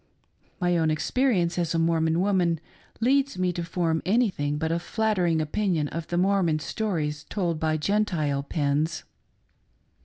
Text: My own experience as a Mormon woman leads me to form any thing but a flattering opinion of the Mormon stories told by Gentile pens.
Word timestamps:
My 0.59 0.77
own 0.79 0.89
experience 0.89 1.59
as 1.59 1.75
a 1.75 1.77
Mormon 1.77 2.21
woman 2.21 2.59
leads 3.01 3.37
me 3.37 3.53
to 3.53 3.63
form 3.63 4.01
any 4.03 4.31
thing 4.31 4.57
but 4.57 4.71
a 4.71 4.79
flattering 4.79 5.39
opinion 5.39 5.89
of 5.89 6.07
the 6.07 6.17
Mormon 6.17 6.57
stories 6.57 7.23
told 7.25 7.59
by 7.59 7.77
Gentile 7.77 8.41
pens. 8.41 9.03